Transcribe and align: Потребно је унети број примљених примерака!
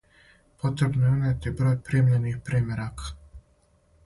Потребно 0.63 1.03
је 1.03 1.11
унети 1.19 1.53
број 1.61 1.77
примљених 1.91 2.41
примерака! 2.49 3.13